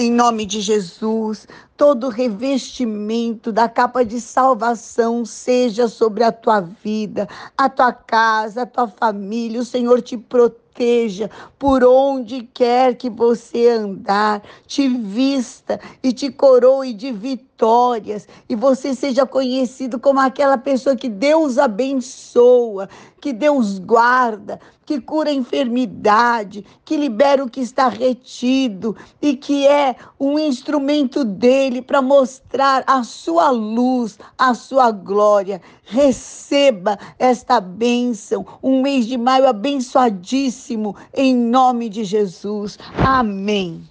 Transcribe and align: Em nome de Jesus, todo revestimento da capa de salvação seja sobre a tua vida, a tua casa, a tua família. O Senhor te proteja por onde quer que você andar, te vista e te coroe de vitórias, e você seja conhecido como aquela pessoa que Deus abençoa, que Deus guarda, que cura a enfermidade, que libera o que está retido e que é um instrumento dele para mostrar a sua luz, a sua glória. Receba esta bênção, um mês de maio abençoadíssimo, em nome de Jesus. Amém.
Em 0.00 0.12
nome 0.12 0.46
de 0.46 0.60
Jesus, 0.60 1.48
todo 1.76 2.08
revestimento 2.08 3.50
da 3.50 3.68
capa 3.68 4.04
de 4.04 4.20
salvação 4.20 5.24
seja 5.24 5.88
sobre 5.88 6.22
a 6.22 6.30
tua 6.30 6.60
vida, 6.60 7.28
a 7.56 7.68
tua 7.68 7.92
casa, 7.92 8.62
a 8.62 8.66
tua 8.66 8.86
família. 8.86 9.60
O 9.60 9.64
Senhor 9.64 10.00
te 10.00 10.16
proteja 10.16 10.67
por 11.58 11.82
onde 11.82 12.42
quer 12.42 12.94
que 12.94 13.10
você 13.10 13.68
andar, 13.68 14.42
te 14.66 14.86
vista 14.86 15.80
e 16.02 16.12
te 16.12 16.30
coroe 16.30 16.92
de 16.92 17.10
vitórias, 17.10 18.28
e 18.48 18.54
você 18.54 18.94
seja 18.94 19.26
conhecido 19.26 19.98
como 19.98 20.20
aquela 20.20 20.56
pessoa 20.56 20.94
que 20.94 21.08
Deus 21.08 21.58
abençoa, 21.58 22.88
que 23.20 23.32
Deus 23.32 23.80
guarda, 23.80 24.60
que 24.86 25.00
cura 25.00 25.30
a 25.30 25.34
enfermidade, 25.34 26.64
que 26.84 26.96
libera 26.96 27.44
o 27.44 27.50
que 27.50 27.60
está 27.60 27.88
retido 27.88 28.96
e 29.20 29.36
que 29.36 29.66
é 29.66 29.96
um 30.18 30.38
instrumento 30.38 31.24
dele 31.24 31.82
para 31.82 32.00
mostrar 32.00 32.84
a 32.86 33.02
sua 33.02 33.50
luz, 33.50 34.18
a 34.38 34.54
sua 34.54 34.92
glória. 34.92 35.60
Receba 35.84 36.96
esta 37.18 37.60
bênção, 37.60 38.46
um 38.62 38.80
mês 38.80 39.04
de 39.04 39.18
maio 39.18 39.48
abençoadíssimo, 39.48 40.57
em 41.14 41.34
nome 41.34 41.88
de 41.88 42.04
Jesus. 42.04 42.78
Amém. 43.04 43.82